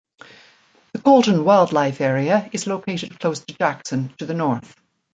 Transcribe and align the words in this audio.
The 0.93 0.99
Coalton 0.99 1.45
Wildlife 1.45 2.01
Area 2.01 2.49
is 2.53 2.65
located 2.65 3.19
close 3.19 3.41
to 3.41 3.53
Jackson 3.55 4.11
to 4.17 4.25
the 4.25 4.33
north. 4.33 4.75